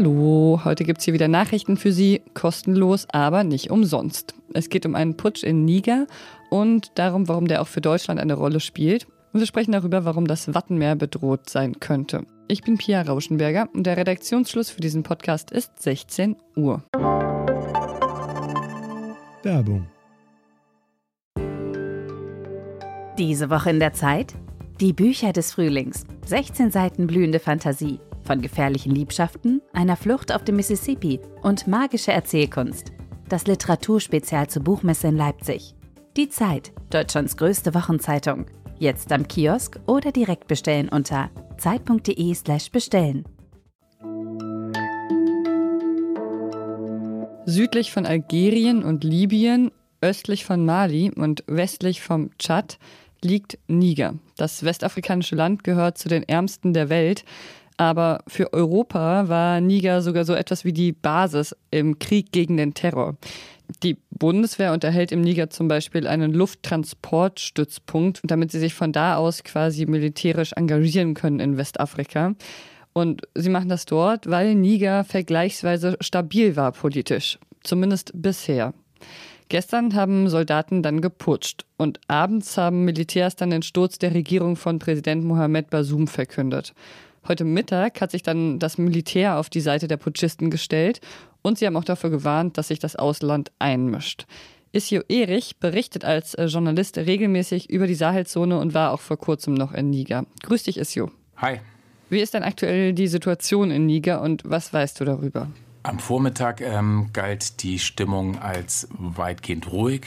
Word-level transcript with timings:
Hallo, 0.00 0.60
heute 0.64 0.84
gibt 0.84 1.00
es 1.00 1.06
hier 1.06 1.14
wieder 1.14 1.26
Nachrichten 1.26 1.76
für 1.76 1.90
Sie, 1.90 2.22
kostenlos, 2.32 3.08
aber 3.10 3.42
nicht 3.42 3.72
umsonst. 3.72 4.32
Es 4.54 4.68
geht 4.68 4.86
um 4.86 4.94
einen 4.94 5.16
Putsch 5.16 5.42
in 5.42 5.64
Niger 5.64 6.06
und 6.50 6.92
darum, 6.94 7.26
warum 7.26 7.48
der 7.48 7.60
auch 7.60 7.66
für 7.66 7.80
Deutschland 7.80 8.20
eine 8.20 8.34
Rolle 8.34 8.60
spielt. 8.60 9.08
Und 9.32 9.40
wir 9.40 9.46
sprechen 9.48 9.72
darüber, 9.72 10.04
warum 10.04 10.28
das 10.28 10.54
Wattenmeer 10.54 10.94
bedroht 10.94 11.50
sein 11.50 11.80
könnte. 11.80 12.24
Ich 12.46 12.62
bin 12.62 12.78
Pia 12.78 13.02
Rauschenberger 13.02 13.70
und 13.74 13.88
der 13.88 13.96
Redaktionsschluss 13.96 14.70
für 14.70 14.80
diesen 14.80 15.02
Podcast 15.02 15.50
ist 15.50 15.82
16 15.82 16.36
Uhr. 16.54 16.84
Werbung. 19.42 19.88
Diese 23.18 23.50
Woche 23.50 23.70
in 23.70 23.80
der 23.80 23.94
Zeit? 23.94 24.32
Die 24.80 24.92
Bücher 24.92 25.32
des 25.32 25.50
Frühlings. 25.54 26.04
16 26.24 26.70
Seiten 26.70 27.08
blühende 27.08 27.40
Fantasie. 27.40 27.98
Von 28.28 28.42
gefährlichen 28.42 28.94
Liebschaften, 28.94 29.62
einer 29.72 29.96
Flucht 29.96 30.34
auf 30.34 30.44
dem 30.44 30.56
Mississippi 30.56 31.18
und 31.40 31.66
magische 31.66 32.12
Erzählkunst. 32.12 32.92
Das 33.30 33.46
Literaturspezial 33.46 34.48
zur 34.48 34.62
Buchmesse 34.64 35.08
in 35.08 35.16
Leipzig. 35.16 35.74
Die 36.14 36.28
Zeit, 36.28 36.72
Deutschlands 36.90 37.38
größte 37.38 37.72
Wochenzeitung. 37.72 38.44
Jetzt 38.78 39.12
am 39.12 39.26
Kiosk 39.26 39.80
oder 39.86 40.12
direkt 40.12 40.46
bestellen 40.46 40.90
unter 40.90 41.30
zeit.de/slash 41.56 42.70
bestellen. 42.70 43.24
Südlich 47.46 47.92
von 47.92 48.04
Algerien 48.04 48.82
und 48.82 49.04
Libyen, 49.04 49.70
östlich 50.02 50.44
von 50.44 50.66
Mali 50.66 51.10
und 51.16 51.44
westlich 51.46 52.02
vom 52.02 52.36
Tschad 52.38 52.78
liegt 53.24 53.58
Niger. 53.68 54.16
Das 54.36 54.64
westafrikanische 54.64 55.34
Land 55.34 55.64
gehört 55.64 55.96
zu 55.96 56.10
den 56.10 56.24
ärmsten 56.24 56.74
der 56.74 56.90
Welt. 56.90 57.24
Aber 57.78 58.22
für 58.26 58.52
Europa 58.52 59.28
war 59.28 59.60
Niger 59.60 60.02
sogar 60.02 60.24
so 60.24 60.34
etwas 60.34 60.64
wie 60.64 60.72
die 60.72 60.92
Basis 60.92 61.56
im 61.70 61.98
Krieg 61.98 62.32
gegen 62.32 62.56
den 62.56 62.74
Terror. 62.74 63.16
Die 63.82 63.98
Bundeswehr 64.10 64.72
unterhält 64.72 65.12
im 65.12 65.20
Niger 65.20 65.48
zum 65.48 65.68
Beispiel 65.68 66.06
einen 66.06 66.32
Lufttransportstützpunkt, 66.32 68.20
damit 68.24 68.50
sie 68.50 68.58
sich 68.58 68.74
von 68.74 68.92
da 68.92 69.16
aus 69.16 69.44
quasi 69.44 69.86
militärisch 69.86 70.52
engagieren 70.54 71.14
können 71.14 71.38
in 71.38 71.56
Westafrika. 71.56 72.34
Und 72.94 73.22
sie 73.36 73.50
machen 73.50 73.68
das 73.68 73.86
dort, 73.86 74.28
weil 74.28 74.56
Niger 74.56 75.04
vergleichsweise 75.04 75.96
stabil 76.00 76.56
war 76.56 76.72
politisch, 76.72 77.38
zumindest 77.62 78.10
bisher. 78.14 78.74
Gestern 79.50 79.94
haben 79.94 80.28
Soldaten 80.28 80.82
dann 80.82 81.00
geputscht 81.00 81.64
und 81.76 82.00
abends 82.08 82.56
haben 82.58 82.84
Militärs 82.84 83.36
dann 83.36 83.50
den 83.50 83.62
Sturz 83.62 83.98
der 83.98 84.14
Regierung 84.14 84.56
von 84.56 84.78
Präsident 84.78 85.24
Mohamed 85.24 85.70
Bazoum 85.70 86.08
verkündet. 86.08 86.74
Heute 87.28 87.44
Mittag 87.44 88.00
hat 88.00 88.10
sich 88.10 88.22
dann 88.22 88.58
das 88.58 88.78
Militär 88.78 89.38
auf 89.38 89.50
die 89.50 89.60
Seite 89.60 89.86
der 89.86 89.98
Putschisten 89.98 90.50
gestellt 90.50 91.02
und 91.42 91.58
sie 91.58 91.66
haben 91.66 91.76
auch 91.76 91.84
dafür 91.84 92.08
gewarnt, 92.08 92.56
dass 92.56 92.68
sich 92.68 92.78
das 92.78 92.96
Ausland 92.96 93.52
einmischt. 93.58 94.26
Isio 94.72 95.02
Erich 95.08 95.58
berichtet 95.58 96.06
als 96.06 96.34
äh, 96.34 96.46
Journalist 96.46 96.96
regelmäßig 96.96 97.68
über 97.68 97.86
die 97.86 97.94
Sahelzone 97.94 98.58
und 98.58 98.72
war 98.72 98.92
auch 98.92 99.00
vor 99.00 99.18
kurzem 99.18 99.52
noch 99.52 99.72
in 99.72 99.90
Niger. 99.90 100.24
Grüß 100.42 100.62
dich, 100.62 100.78
Isio. 100.78 101.10
Hi. 101.36 101.60
Wie 102.08 102.20
ist 102.20 102.32
denn 102.32 102.42
aktuell 102.42 102.94
die 102.94 103.08
Situation 103.08 103.70
in 103.70 103.84
Niger 103.84 104.22
und 104.22 104.42
was 104.46 104.72
weißt 104.72 104.98
du 105.00 105.04
darüber? 105.04 105.48
Am 105.82 105.98
Vormittag 105.98 106.60
ähm, 106.60 107.10
galt 107.12 107.62
die 107.62 107.78
Stimmung 107.78 108.38
als 108.38 108.88
weitgehend 108.90 109.70
ruhig. 109.70 110.02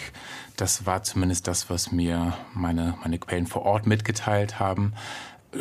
Das 0.58 0.86
war 0.86 1.02
zumindest 1.04 1.48
das, 1.48 1.70
was 1.70 1.92
mir 1.92 2.36
meine, 2.54 2.96
meine 3.02 3.18
Quellen 3.18 3.48
vor 3.48 3.64
Ort 3.64 3.88
mitgeteilt 3.88 4.60
haben. 4.60 4.94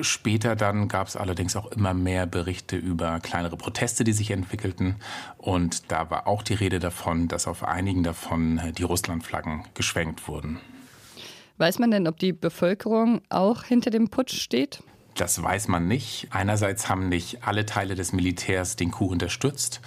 Später 0.03 0.55
dann 0.55 0.87
gab 0.87 1.09
es 1.09 1.17
allerdings 1.17 1.57
auch 1.57 1.71
immer 1.73 1.95
mehr 1.95 2.27
Berichte 2.27 2.77
über 2.77 3.19
kleinere 3.21 3.57
Proteste, 3.57 4.05
die 4.05 4.13
sich 4.13 4.31
entwickelten. 4.31 4.97
Und 5.37 5.91
da 5.91 6.11
war 6.11 6.29
auch 6.29 6.43
die 6.43 6.55
Rede 6.55 6.79
davon, 6.79 7.27
dass 7.27 7.49
auf 7.49 7.65
einigen 7.65 8.05
davon 8.05 8.59
äh, 8.59 8.73
die 8.73 8.85
Russlandflaggen 8.85 9.65
geschwenkt 9.75 10.29
wurden. 10.29 10.61
Weiß 11.59 11.79
man 11.79 11.91
denn, 11.91 12.07
ob 12.07 12.19
die 12.19 12.33
Bevölkerung 12.33 13.21
auch 13.29 13.65
hinter 13.65 13.91
dem 13.91 14.09
Putsch 14.09 14.41
steht? 14.41 14.83
Das 15.17 15.43
weiß 15.43 15.69
man 15.69 15.89
nicht. 15.89 16.29
Einerseits 16.31 16.89
haben 16.89 17.09
nicht 17.09 17.45
alle 17.45 17.67
Teile 17.67 17.95
des 17.95 18.13
Militärs 18.13 18.77
den 18.77 18.93
Coup 18.93 19.11
unterstützt. 19.11 19.81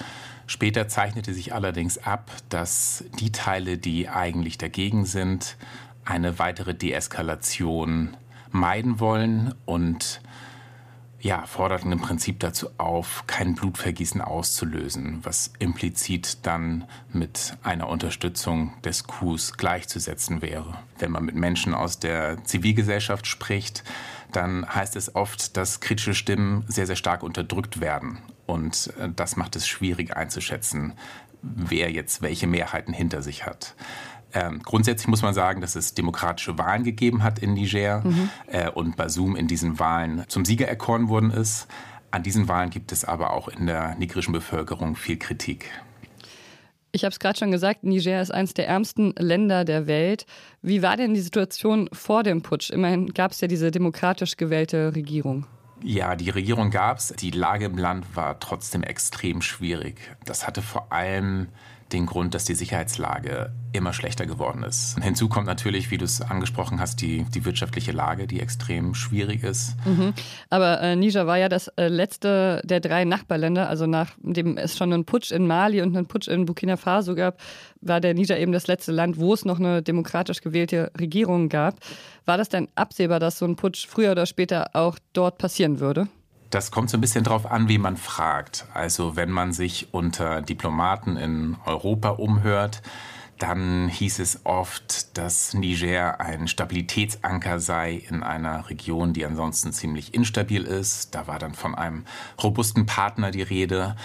Später 0.45 0.88
zeichnete 0.88 1.33
sich 1.33 1.53
allerdings 1.53 1.97
ab, 1.97 2.29
dass 2.50 3.06
die 3.19 3.31
Teile, 3.31 3.77
die 3.77 4.09
eigentlich 4.09 4.57
dagegen 4.57 5.06
sind, 5.06 5.56
eine 6.06 6.38
weitere 6.38 6.75
Deeskalation 6.75 8.17
meiden 8.53 8.99
wollen 8.99 9.53
und 9.65 10.21
ja, 11.23 11.45
forderten 11.45 11.93
im 11.93 12.01
Prinzip 12.01 12.41
dazu 12.41 12.67
auf, 12.77 13.23
kein 13.27 13.55
Blutvergießen 13.55 14.19
auszulösen, 14.19 15.19
was 15.23 15.53
implizit 15.57 16.45
dann 16.45 16.83
mit 17.13 17.57
einer 17.63 17.87
Unterstützung 17.87 18.73
des 18.81 19.05
Coups 19.05 19.53
gleichzusetzen 19.53 20.41
wäre. 20.41 20.77
Wenn 20.99 21.11
man 21.11 21.23
mit 21.23 21.35
Menschen 21.35 21.73
aus 21.73 21.97
der 21.97 22.43
Zivilgesellschaft 22.43 23.25
spricht, 23.25 23.85
dann 24.33 24.67
heißt 24.67 24.97
es 24.97 25.15
oft, 25.15 25.55
dass 25.55 25.79
kritische 25.79 26.13
Stimmen 26.13 26.65
sehr, 26.67 26.87
sehr 26.87 26.97
stark 26.97 27.23
unterdrückt 27.23 27.79
werden. 27.79 28.17
Und 28.45 28.91
äh, 28.99 29.07
das 29.15 29.37
macht 29.37 29.55
es 29.55 29.65
schwierig 29.65 30.17
einzuschätzen, 30.17 30.93
wer 31.41 31.89
jetzt 31.89 32.21
welche 32.21 32.47
Mehrheiten 32.47 32.93
hinter 32.93 33.21
sich 33.21 33.45
hat. 33.45 33.75
Ähm, 34.33 34.61
grundsätzlich 34.63 35.07
muss 35.07 35.21
man 35.21 35.33
sagen, 35.33 35.61
dass 35.61 35.75
es 35.75 35.94
demokratische 35.94 36.57
Wahlen 36.57 36.83
gegeben 36.83 37.23
hat 37.23 37.39
in 37.39 37.53
Niger 37.53 38.01
mhm. 38.03 38.29
äh, 38.47 38.69
und 38.69 38.95
Basum 38.95 39.35
in 39.35 39.47
diesen 39.47 39.79
Wahlen 39.79 40.25
zum 40.27 40.44
Sieger 40.44 40.67
erkoren 40.67 41.07
worden 41.09 41.31
ist. 41.31 41.67
An 42.11 42.23
diesen 42.23 42.47
Wahlen 42.47 42.69
gibt 42.69 42.91
es 42.91 43.05
aber 43.05 43.33
auch 43.33 43.47
in 43.47 43.67
der 43.67 43.95
nigerischen 43.95 44.33
Bevölkerung 44.33 44.95
viel 44.95 45.17
Kritik. 45.17 45.69
Ich 46.91 47.03
habe 47.03 47.11
es 47.11 47.19
gerade 47.19 47.39
schon 47.39 47.49
gesagt, 47.49 47.83
Niger 47.83 48.21
ist 48.21 48.31
eines 48.31 48.53
der 48.53 48.67
ärmsten 48.67 49.16
Länder 49.17 49.66
der 49.66 49.88
Welt. 49.88 50.27
Wie 50.61 50.83
war 50.83 50.95
denn 50.95 51.15
die 51.15 51.21
Situation 51.21 51.89
vor 51.91 52.21
dem 52.21 52.44
Putsch? 52.44 52.69
Immerhin 52.69 53.13
gab 53.13 53.31
es 53.31 53.41
ja 53.41 53.47
diese 53.47 53.71
demokratisch 53.71 54.38
gewählte 54.38 54.95
Regierung. 54.95 55.47
Ja, 55.81 56.15
die 56.15 56.29
Regierung 56.29 56.69
gab 56.69 57.00
es. 57.00 57.07
Die 57.07 57.31
Lage 57.31 57.65
im 57.65 57.79
Land 57.79 58.15
war 58.15 58.39
trotzdem 58.39 58.83
extrem 58.83 59.41
schwierig. 59.41 60.00
Das 60.23 60.45
hatte 60.45 60.61
vor 60.61 60.91
allem 60.91 61.47
den 61.93 62.05
Grund, 62.05 62.33
dass 62.33 62.45
die 62.45 62.55
Sicherheitslage 62.55 63.51
immer 63.71 63.93
schlechter 63.93 64.25
geworden 64.25 64.63
ist. 64.63 64.97
Hinzu 65.01 65.29
kommt 65.29 65.47
natürlich, 65.47 65.91
wie 65.91 65.97
du 65.97 66.05
es 66.05 66.21
angesprochen 66.21 66.79
hast, 66.79 67.01
die, 67.01 67.23
die 67.33 67.45
wirtschaftliche 67.45 67.91
Lage, 67.91 68.27
die 68.27 68.39
extrem 68.39 68.93
schwierig 68.93 69.43
ist. 69.43 69.75
Mhm. 69.85 70.13
Aber 70.49 70.81
äh, 70.81 70.95
Niger 70.95 71.27
war 71.27 71.37
ja 71.37 71.49
das 71.49 71.69
äh, 71.69 71.87
letzte 71.87 72.61
der 72.63 72.79
drei 72.79 73.05
Nachbarländer, 73.05 73.69
also 73.69 73.87
nachdem 73.87 74.57
es 74.57 74.77
schon 74.77 74.93
einen 74.93 75.05
Putsch 75.05 75.31
in 75.31 75.47
Mali 75.47 75.81
und 75.81 75.95
einen 75.95 76.07
Putsch 76.07 76.27
in 76.27 76.45
Burkina 76.45 76.77
Faso 76.77 77.15
gab, 77.15 77.39
war 77.81 78.01
der 78.01 78.13
Niger 78.13 78.37
eben 78.39 78.51
das 78.51 78.67
letzte 78.67 78.91
Land, 78.91 79.17
wo 79.19 79.33
es 79.33 79.45
noch 79.45 79.59
eine 79.59 79.81
demokratisch 79.81 80.41
gewählte 80.41 80.91
Regierung 80.99 81.49
gab. 81.49 81.79
War 82.25 82.37
das 82.37 82.49
denn 82.49 82.67
absehbar, 82.75 83.19
dass 83.19 83.39
so 83.39 83.45
ein 83.45 83.55
Putsch 83.55 83.87
früher 83.87 84.11
oder 84.11 84.25
später 84.25 84.75
auch 84.75 84.97
dort 85.13 85.37
passieren 85.37 85.79
würde? 85.79 86.07
Das 86.53 86.69
kommt 86.69 86.91
so 86.91 86.97
ein 86.97 87.01
bisschen 87.01 87.23
drauf 87.23 87.49
an, 87.49 87.67
wie 87.67 87.79
man 87.79 87.97
fragt. 87.97 88.67
Also 88.75 89.15
wenn 89.15 89.31
man 89.31 89.53
sich 89.53 89.87
unter 89.91 90.43
Diplomaten 90.43 91.17
in 91.17 91.57
Europa 91.65 92.09
umhört, 92.09 92.83
dann 93.39 93.87
hieß 93.87 94.19
es 94.19 94.41
oft, 94.43 95.17
dass 95.17 95.55
Niger 95.55 96.21
ein 96.21 96.47
Stabilitätsanker 96.47 97.59
sei 97.59 98.03
in 98.07 98.21
einer 98.21 98.69
Region, 98.69 99.13
die 99.13 99.25
ansonsten 99.25 99.73
ziemlich 99.73 100.13
instabil 100.13 100.65
ist. 100.65 101.15
Da 101.15 101.25
war 101.25 101.39
dann 101.39 101.55
von 101.55 101.73
einem 101.73 102.05
robusten 102.43 102.85
Partner 102.85 103.31
die 103.31 103.41
Rede. 103.41 103.95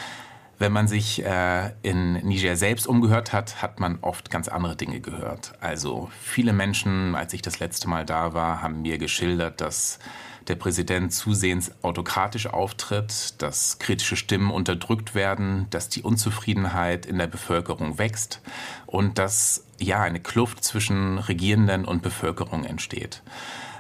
Wenn 0.58 0.72
man 0.72 0.88
sich 0.88 1.24
äh, 1.24 1.70
in 1.82 2.14
Niger 2.14 2.56
selbst 2.56 2.88
umgehört 2.88 3.32
hat, 3.32 3.62
hat 3.62 3.78
man 3.78 3.98
oft 4.00 4.28
ganz 4.28 4.48
andere 4.48 4.74
Dinge 4.74 5.00
gehört. 5.00 5.52
Also 5.60 6.10
viele 6.20 6.52
Menschen, 6.52 7.14
als 7.14 7.32
ich 7.32 7.42
das 7.42 7.60
letzte 7.60 7.88
Mal 7.88 8.04
da 8.04 8.34
war, 8.34 8.60
haben 8.60 8.82
mir 8.82 8.98
geschildert, 8.98 9.60
dass 9.60 10.00
der 10.48 10.56
Präsident 10.56 11.12
zusehends 11.12 11.70
autokratisch 11.82 12.46
auftritt, 12.48 13.40
dass 13.40 13.78
kritische 13.78 14.16
Stimmen 14.16 14.50
unterdrückt 14.50 15.14
werden, 15.14 15.66
dass 15.70 15.90
die 15.90 16.02
Unzufriedenheit 16.02 17.06
in 17.06 17.18
der 17.18 17.26
Bevölkerung 17.28 17.98
wächst 17.98 18.40
und 18.86 19.18
dass 19.18 19.64
ja 19.78 20.00
eine 20.00 20.20
Kluft 20.20 20.64
zwischen 20.64 21.18
Regierenden 21.18 21.84
und 21.84 22.02
Bevölkerung 22.02 22.64
entsteht. 22.64 23.22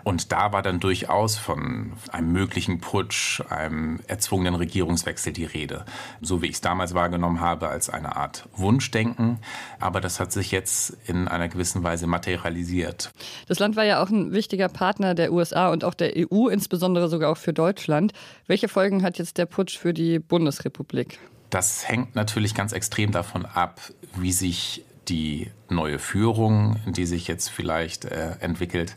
Und 0.04 0.32
da 0.32 0.52
war 0.52 0.62
dann 0.62 0.80
durchaus 0.80 1.36
von 1.36 1.92
einem 2.10 2.32
möglichen 2.32 2.80
Putsch, 2.80 3.40
einem 3.50 4.00
erzwungenen 4.06 4.54
Regierungswechsel 4.54 5.32
die 5.32 5.44
Rede. 5.44 5.84
So 6.20 6.42
wie 6.42 6.46
ich 6.46 6.54
es 6.54 6.60
damals 6.60 6.94
wahrgenommen 6.94 7.40
habe, 7.40 7.68
als 7.68 7.90
eine 7.90 8.16
Art 8.16 8.48
Wunschdenken. 8.54 9.38
Aber 9.80 10.00
das 10.00 10.20
hat 10.20 10.32
sich 10.32 10.50
jetzt 10.50 10.96
in 11.06 11.28
einer 11.28 11.48
gewissen 11.48 11.82
Weise 11.82 12.06
materialisiert. 12.06 13.10
Das 13.46 13.58
Land 13.58 13.76
war 13.76 13.84
ja 13.84 14.02
auch 14.02 14.10
ein 14.10 14.32
wichtiger 14.32 14.68
Partner 14.68 15.14
der 15.14 15.32
USA 15.32 15.70
und 15.70 15.84
auch 15.84 15.94
der 15.94 16.12
EU, 16.16 16.48
insbesondere 16.48 17.08
sogar 17.08 17.32
auch 17.32 17.36
für 17.36 17.52
Deutschland. 17.52 18.12
Welche 18.46 18.68
Folgen 18.68 19.02
hat 19.02 19.18
jetzt 19.18 19.38
der 19.38 19.46
Putsch 19.46 19.78
für 19.78 19.92
die 19.92 20.18
Bundesrepublik? 20.18 21.18
Das 21.50 21.88
hängt 21.88 22.14
natürlich 22.14 22.54
ganz 22.54 22.72
extrem 22.72 23.10
davon 23.10 23.46
ab, 23.46 23.80
wie 24.16 24.32
sich 24.32 24.84
die 25.08 25.50
neue 25.70 25.98
Führung, 25.98 26.76
die 26.86 27.06
sich 27.06 27.28
jetzt 27.28 27.48
vielleicht 27.48 28.04
äh, 28.04 28.36
entwickelt, 28.40 28.94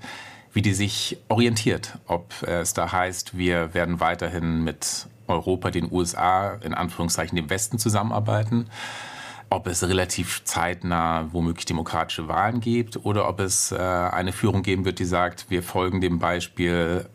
wie 0.53 0.61
die 0.61 0.73
sich 0.73 1.17
orientiert. 1.29 1.97
Ob 2.07 2.43
es 2.43 2.73
da 2.73 2.91
heißt, 2.91 3.37
wir 3.37 3.73
werden 3.73 3.99
weiterhin 3.99 4.63
mit 4.63 5.07
Europa, 5.27 5.71
den 5.71 5.91
USA, 5.91 6.55
in 6.55 6.73
Anführungszeichen 6.73 7.35
dem 7.35 7.49
Westen 7.49 7.79
zusammenarbeiten 7.79 8.69
ob 9.51 9.67
es 9.67 9.83
relativ 9.83 10.45
zeitnah 10.45 11.27
womöglich 11.33 11.65
demokratische 11.65 12.29
Wahlen 12.29 12.61
gibt 12.61 13.05
oder 13.05 13.27
ob 13.27 13.41
es 13.41 13.73
äh, 13.73 13.77
eine 13.77 14.31
Führung 14.31 14.63
geben 14.63 14.85
wird, 14.85 14.99
die 14.99 15.05
sagt, 15.05 15.49
wir 15.49 15.61
folgen 15.61 15.99
dem 15.99 16.19
Beispiel 16.19 17.05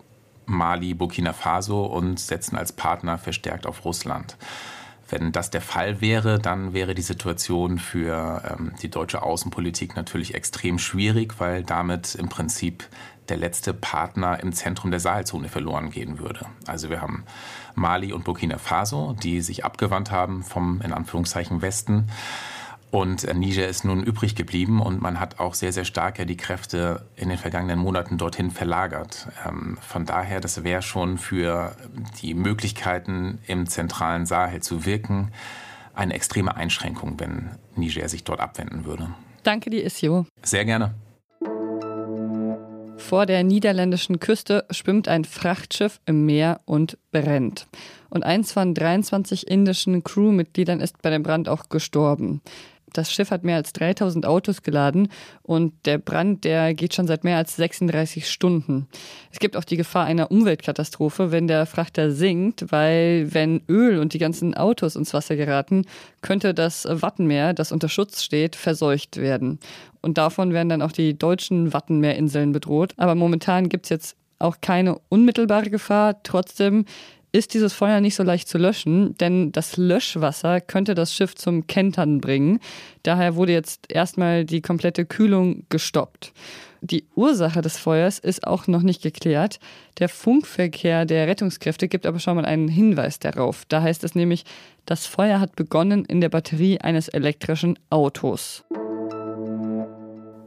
Mali, 0.44 0.92
Burkina 0.92 1.32
Faso 1.32 1.86
und 1.86 2.20
setzen 2.20 2.56
als 2.56 2.72
Partner 2.72 3.16
verstärkt 3.16 3.66
auf 3.66 3.86
Russland. 3.86 4.36
Wenn 5.08 5.32
das 5.32 5.50
der 5.50 5.62
Fall 5.62 6.02
wäre, 6.02 6.38
dann 6.38 6.74
wäre 6.74 6.94
die 6.94 7.02
Situation 7.02 7.78
für 7.78 8.42
ähm, 8.50 8.72
die 8.82 8.90
deutsche 8.90 9.22
Außenpolitik 9.22 9.96
natürlich 9.96 10.34
extrem 10.34 10.78
schwierig, 10.78 11.36
weil 11.38 11.62
damit 11.62 12.16
im 12.16 12.28
Prinzip 12.28 12.84
der 13.28 13.36
letzte 13.36 13.74
Partner 13.74 14.40
im 14.40 14.52
Zentrum 14.52 14.90
der 14.90 15.00
Sahelzone 15.00 15.48
verloren 15.48 15.90
gehen 15.90 16.18
würde. 16.18 16.46
Also 16.66 16.90
wir 16.90 17.00
haben 17.00 17.24
Mali 17.74 18.12
und 18.12 18.24
Burkina 18.24 18.58
Faso, 18.58 19.14
die 19.22 19.40
sich 19.40 19.64
abgewandt 19.64 20.10
haben 20.10 20.42
vom 20.42 20.80
in 20.82 20.92
Anführungszeichen 20.92 21.62
Westen. 21.62 22.08
Und 22.90 23.24
äh, 23.24 23.34
Niger 23.34 23.66
ist 23.66 23.84
nun 23.84 24.02
übrig 24.02 24.36
geblieben 24.36 24.80
und 24.80 25.02
man 25.02 25.18
hat 25.20 25.40
auch 25.40 25.54
sehr, 25.54 25.72
sehr 25.72 25.84
stark 25.84 26.18
ja 26.18 26.24
die 26.24 26.36
Kräfte 26.36 27.06
in 27.16 27.28
den 27.28 27.38
vergangenen 27.38 27.78
Monaten 27.78 28.16
dorthin 28.16 28.50
verlagert. 28.50 29.28
Ähm, 29.46 29.76
von 29.80 30.06
daher, 30.06 30.40
das 30.40 30.62
wäre 30.64 30.82
schon 30.82 31.18
für 31.18 31.76
die 32.22 32.34
Möglichkeiten 32.34 33.38
im 33.46 33.66
zentralen 33.66 34.24
Sahel 34.24 34.62
zu 34.62 34.86
wirken 34.86 35.32
eine 35.94 36.14
extreme 36.14 36.54
Einschränkung, 36.54 37.18
wenn 37.18 37.50
Niger 37.74 38.08
sich 38.08 38.22
dort 38.22 38.40
abwenden 38.40 38.84
würde. 38.84 39.08
Danke 39.42 39.70
dir, 39.70 39.84
Isio. 39.84 40.26
Sehr 40.42 40.64
gerne. 40.64 40.94
Vor 42.96 43.26
der 43.26 43.44
niederländischen 43.44 44.18
Küste 44.20 44.64
schwimmt 44.70 45.08
ein 45.08 45.24
Frachtschiff 45.24 46.00
im 46.06 46.26
Meer 46.26 46.60
und 46.64 46.98
brennt. 47.12 47.66
Und 48.10 48.24
eins 48.24 48.52
von 48.52 48.74
23 48.74 49.46
indischen 49.48 50.02
Crewmitgliedern 50.02 50.80
ist 50.80 51.02
bei 51.02 51.10
dem 51.10 51.22
Brand 51.22 51.48
auch 51.48 51.68
gestorben. 51.68 52.40
Das 52.96 53.12
Schiff 53.12 53.30
hat 53.30 53.44
mehr 53.44 53.56
als 53.56 53.72
3000 53.74 54.26
Autos 54.26 54.62
geladen 54.62 55.08
und 55.42 55.74
der 55.84 55.98
Brand, 55.98 56.44
der 56.44 56.74
geht 56.74 56.94
schon 56.94 57.06
seit 57.06 57.24
mehr 57.24 57.36
als 57.36 57.56
36 57.56 58.30
Stunden. 58.30 58.86
Es 59.30 59.38
gibt 59.38 59.56
auch 59.56 59.64
die 59.64 59.76
Gefahr 59.76 60.06
einer 60.06 60.30
Umweltkatastrophe, 60.30 61.30
wenn 61.32 61.46
der 61.46 61.66
Frachter 61.66 62.10
sinkt, 62.10 62.72
weil 62.72 63.34
wenn 63.34 63.62
Öl 63.68 63.98
und 63.98 64.14
die 64.14 64.18
ganzen 64.18 64.54
Autos 64.54 64.96
ins 64.96 65.12
Wasser 65.12 65.36
geraten, 65.36 65.84
könnte 66.22 66.54
das 66.54 66.86
Wattenmeer, 66.88 67.52
das 67.52 67.72
unter 67.72 67.88
Schutz 67.88 68.22
steht, 68.22 68.56
verseucht 68.56 69.18
werden. 69.18 69.58
Und 70.00 70.18
davon 70.18 70.52
werden 70.52 70.68
dann 70.68 70.82
auch 70.82 70.92
die 70.92 71.18
deutschen 71.18 71.72
Wattenmeerinseln 71.72 72.52
bedroht. 72.52 72.94
Aber 72.96 73.14
momentan 73.14 73.68
gibt 73.68 73.86
es 73.86 73.90
jetzt 73.90 74.16
auch 74.38 74.60
keine 74.60 74.98
unmittelbare 75.08 75.70
Gefahr. 75.70 76.22
Trotzdem 76.22 76.84
ist 77.36 77.54
dieses 77.54 77.72
Feuer 77.72 78.00
nicht 78.00 78.14
so 78.14 78.22
leicht 78.22 78.48
zu 78.48 78.58
löschen, 78.58 79.14
denn 79.18 79.52
das 79.52 79.76
Löschwasser 79.76 80.60
könnte 80.60 80.94
das 80.94 81.14
Schiff 81.14 81.34
zum 81.34 81.66
Kentern 81.66 82.20
bringen. 82.20 82.60
Daher 83.02 83.36
wurde 83.36 83.52
jetzt 83.52 83.92
erstmal 83.92 84.44
die 84.44 84.62
komplette 84.62 85.04
Kühlung 85.04 85.64
gestoppt. 85.68 86.32
Die 86.80 87.04
Ursache 87.14 87.62
des 87.62 87.78
Feuers 87.78 88.18
ist 88.18 88.46
auch 88.46 88.66
noch 88.66 88.82
nicht 88.82 89.02
geklärt. 89.02 89.58
Der 89.98 90.08
Funkverkehr 90.08 91.04
der 91.04 91.26
Rettungskräfte 91.26 91.88
gibt 91.88 92.06
aber 92.06 92.20
schon 92.20 92.36
mal 92.36 92.44
einen 92.44 92.68
Hinweis 92.68 93.18
darauf. 93.18 93.64
Da 93.68 93.82
heißt 93.82 94.04
es 94.04 94.14
nämlich, 94.14 94.44
das 94.84 95.06
Feuer 95.06 95.40
hat 95.40 95.56
begonnen 95.56 96.04
in 96.04 96.20
der 96.20 96.28
Batterie 96.28 96.80
eines 96.80 97.08
elektrischen 97.08 97.78
Autos. 97.90 98.64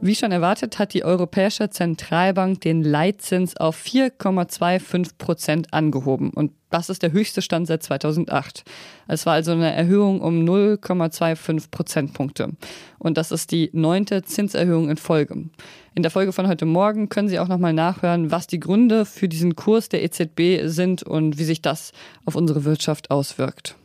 Wie 0.02 0.14
schon 0.14 0.32
erwartet, 0.32 0.78
hat 0.78 0.94
die 0.94 1.04
Europäische 1.04 1.68
Zentralbank 1.68 2.62
den 2.62 2.82
Leitzins 2.82 3.58
auf 3.58 3.78
4,25 3.84 5.18
Prozent 5.18 5.74
angehoben. 5.74 6.30
Und 6.30 6.52
das 6.70 6.88
ist 6.88 7.02
der 7.02 7.12
höchste 7.12 7.42
Stand 7.42 7.66
seit 7.66 7.82
2008. 7.82 8.64
Es 9.08 9.26
war 9.26 9.34
also 9.34 9.52
eine 9.52 9.74
Erhöhung 9.74 10.22
um 10.22 10.42
0,25 10.46 11.70
Prozentpunkte. 11.70 12.52
Und 12.98 13.18
das 13.18 13.30
ist 13.30 13.50
die 13.50 13.68
neunte 13.74 14.22
Zinserhöhung 14.22 14.88
in 14.88 14.96
Folge. 14.96 15.50
In 15.94 16.02
der 16.02 16.10
Folge 16.10 16.32
von 16.32 16.48
heute 16.48 16.64
Morgen 16.64 17.10
können 17.10 17.28
Sie 17.28 17.38
auch 17.38 17.48
nochmal 17.48 17.74
nachhören, 17.74 18.30
was 18.30 18.46
die 18.46 18.60
Gründe 18.60 19.04
für 19.04 19.28
diesen 19.28 19.54
Kurs 19.54 19.90
der 19.90 20.02
EZB 20.02 20.66
sind 20.66 21.02
und 21.02 21.38
wie 21.38 21.44
sich 21.44 21.60
das 21.60 21.92
auf 22.24 22.36
unsere 22.36 22.64
Wirtschaft 22.64 23.10
auswirkt. 23.10 23.76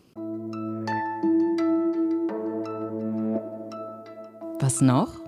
Was 4.62 4.80
noch? 4.80 5.25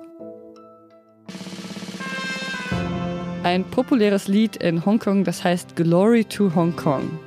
Ein 3.44 3.63
populäres 3.63 4.28
Lied 4.28 4.57
in 4.57 4.86
Hongkong, 4.86 5.24
das 5.24 5.44
heißt 5.44 5.75
Glory 5.75 6.25
to 6.25 6.54
Hong 6.56 6.75
Kong. 6.75 7.19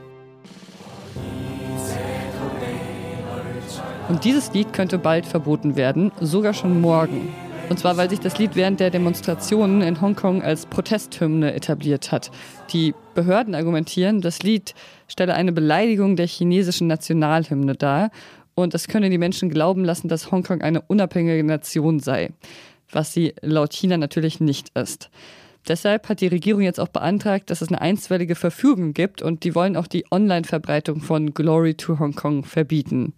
Und 4.09 4.25
dieses 4.25 4.53
Lied 4.53 4.73
könnte 4.73 4.99
bald 4.99 5.25
verboten 5.25 5.77
werden, 5.77 6.11
sogar 6.21 6.53
schon 6.53 6.81
morgen. 6.81 7.33
Und 7.69 7.79
zwar, 7.79 7.97
weil 7.97 8.11
sich 8.11 8.19
das 8.19 8.37
Lied 8.39 8.57
während 8.57 8.81
der 8.81 8.91
Demonstrationen 8.91 9.83
in 9.83 10.01
Hongkong 10.01 10.43
als 10.43 10.67
Protesthymne 10.67 11.55
etabliert 11.55 12.11
hat. 12.11 12.33
Die 12.73 12.93
Behörden 13.15 13.55
argumentieren, 13.55 14.21
das 14.21 14.43
Lied 14.43 14.75
stelle 15.07 15.35
eine 15.35 15.53
Beleidigung 15.53 16.17
der 16.17 16.27
chinesischen 16.27 16.89
Nationalhymne 16.89 17.77
dar 17.77 18.11
und 18.57 18.75
es 18.75 18.89
könne 18.89 19.09
die 19.11 19.19
Menschen 19.19 19.51
glauben 19.51 19.85
lassen, 19.85 20.09
dass 20.09 20.33
Hongkong 20.33 20.63
eine 20.63 20.81
unabhängige 20.83 21.45
Nation 21.45 22.01
sei, 22.01 22.31
was 22.91 23.13
sie 23.13 23.35
laut 23.41 23.73
China 23.73 23.97
natürlich 23.97 24.41
nicht 24.41 24.77
ist. 24.77 25.09
Deshalb 25.69 26.09
hat 26.09 26.21
die 26.21 26.27
Regierung 26.27 26.63
jetzt 26.63 26.81
auch 26.81 26.89
beantragt, 26.89 27.51
dass 27.51 27.61
es 27.61 27.69
eine 27.69 27.81
einstweilige 27.81 28.35
Verfügung 28.35 28.95
gibt 28.95 29.23
und 29.23 29.45
die 29.45 29.55
wollen 29.55 29.77
auch 29.77 29.87
die 29.87 30.05
Online-Verbreitung 30.11 31.01
von 31.01 31.35
Glory 31.35 31.75
to 31.75 31.99
Hong 31.99 32.15
Kong 32.15 32.45
verbieten. 32.45 33.13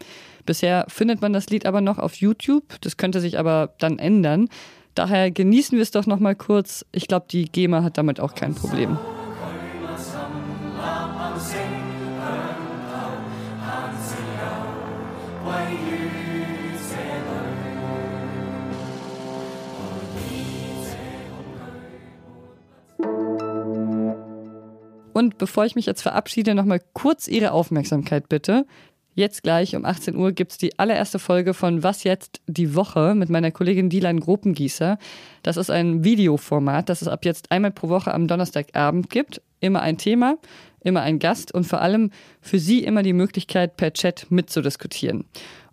Bisher 0.44 0.84
findet 0.88 1.20
man 1.20 1.32
das 1.32 1.50
Lied 1.50 1.66
aber 1.66 1.80
noch 1.80 1.98
auf 1.98 2.16
YouTube, 2.16 2.64
das 2.80 2.96
könnte 2.96 3.20
sich 3.20 3.38
aber 3.38 3.74
dann 3.78 3.98
ändern. 3.98 4.48
Daher 4.94 5.30
genießen 5.30 5.78
wir 5.78 5.82
es 5.82 5.90
doch 5.90 6.06
noch 6.06 6.18
mal 6.18 6.34
kurz. 6.34 6.84
Ich 6.92 7.08
glaube, 7.08 7.26
die 7.30 7.44
GEMA 7.44 7.82
hat 7.82 7.96
damit 7.96 8.20
auch 8.20 8.34
kein 8.34 8.54
Problem. 8.54 8.98
Und 25.12 25.38
bevor 25.38 25.64
ich 25.64 25.74
mich 25.74 25.86
jetzt 25.86 26.02
verabschiede, 26.02 26.54
nochmal 26.54 26.80
kurz 26.92 27.28
Ihre 27.28 27.52
Aufmerksamkeit 27.52 28.28
bitte. 28.28 28.66
Jetzt 29.14 29.42
gleich 29.42 29.76
um 29.76 29.84
18 29.84 30.16
Uhr 30.16 30.32
gibt 30.32 30.52
es 30.52 30.58
die 30.58 30.78
allererste 30.78 31.18
Folge 31.18 31.52
von 31.52 31.82
Was 31.82 32.02
jetzt 32.02 32.40
die 32.46 32.74
Woche 32.74 33.14
mit 33.14 33.28
meiner 33.28 33.50
Kollegin 33.50 33.90
Dilan 33.90 34.20
Gropengießer. 34.20 34.98
Das 35.42 35.58
ist 35.58 35.70
ein 35.70 36.02
Videoformat, 36.02 36.88
das 36.88 37.02
es 37.02 37.08
ab 37.08 37.26
jetzt 37.26 37.52
einmal 37.52 37.72
pro 37.72 37.90
Woche 37.90 38.14
am 38.14 38.26
Donnerstagabend 38.26 39.10
gibt. 39.10 39.42
Immer 39.60 39.82
ein 39.82 39.98
Thema, 39.98 40.38
immer 40.80 41.02
ein 41.02 41.18
Gast 41.18 41.52
und 41.52 41.64
vor 41.64 41.82
allem 41.82 42.10
für 42.40 42.58
Sie 42.58 42.82
immer 42.82 43.02
die 43.02 43.12
Möglichkeit, 43.12 43.76
per 43.76 43.92
Chat 43.92 44.26
mitzudiskutieren. 44.30 45.26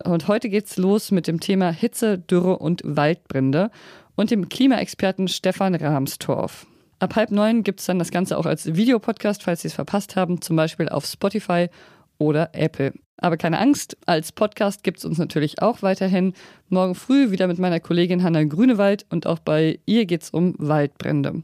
Und 0.03 0.27
heute 0.27 0.49
geht's 0.49 0.75
los 0.75 1.11
mit 1.11 1.25
dem 1.25 1.39
Thema 1.39 1.71
Hitze, 1.71 2.17
Dürre 2.17 2.57
und 2.57 2.81
Waldbrände 2.83 3.71
und 4.15 4.31
dem 4.31 4.49
Klimaexperten 4.49 5.29
Stefan 5.29 5.75
Rahmstorff. 5.75 6.67
Ab 6.99 7.15
halb 7.15 7.31
neun 7.31 7.63
gibt 7.63 7.79
es 7.79 7.85
dann 7.85 7.97
das 7.97 8.11
Ganze 8.11 8.37
auch 8.37 8.45
als 8.45 8.75
Videopodcast, 8.75 9.43
falls 9.43 9.61
Sie 9.61 9.69
es 9.69 9.73
verpasst 9.73 10.15
haben, 10.15 10.41
zum 10.41 10.55
Beispiel 10.55 10.89
auf 10.89 11.05
Spotify 11.05 11.69
oder 12.17 12.49
Apple. 12.53 12.93
Aber 13.17 13.37
keine 13.37 13.59
Angst, 13.59 13.97
als 14.05 14.31
Podcast 14.31 14.83
gibt 14.83 14.99
es 14.99 15.05
uns 15.05 15.17
natürlich 15.17 15.61
auch 15.61 15.81
weiterhin. 15.81 16.33
Morgen 16.69 16.95
früh 16.95 17.31
wieder 17.31 17.47
mit 17.47 17.59
meiner 17.59 17.79
Kollegin 17.79 18.23
Hanna 18.23 18.43
Grünewald 18.43 19.05
und 19.09 19.27
auch 19.27 19.39
bei 19.39 19.79
ihr 19.85 20.05
geht 20.05 20.23
es 20.23 20.29
um 20.29 20.55
Waldbrände. 20.57 21.43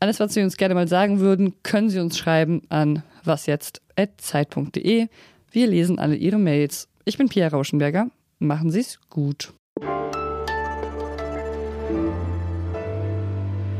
Alles, 0.00 0.20
was 0.20 0.34
Sie 0.34 0.42
uns 0.42 0.56
gerne 0.56 0.74
mal 0.74 0.88
sagen 0.88 1.20
würden, 1.20 1.54
können 1.62 1.88
Sie 1.88 1.98
uns 1.98 2.18
schreiben 2.18 2.62
an 2.68 3.02
wasjetzt.zeit.de. 3.24 5.08
Wir 5.50 5.66
lesen 5.66 5.98
alle 5.98 6.16
Ihre 6.16 6.38
Mails. 6.38 6.88
Ich 7.04 7.16
bin 7.16 7.28
Pia 7.28 7.48
Rauschenberger. 7.48 8.08
Machen 8.38 8.70
Sie 8.70 8.80
es 8.80 8.98
gut. 9.08 9.54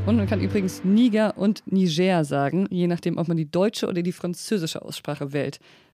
Und 0.07 0.17
man 0.17 0.27
kann 0.27 0.43
übrigens 0.43 0.85
Niger 0.85 1.39
und 1.39 1.63
Niger 1.65 2.27
sagen, 2.27 2.67
je 2.69 2.87
nachdem, 2.87 3.17
ob 3.17 3.27
man 3.27 3.39
die 3.39 3.51
deutsche 3.51 3.89
oder 3.89 4.03
die 4.03 4.13
französische 4.13 4.83
Aussprache 4.83 5.33
wählt. 5.33 5.61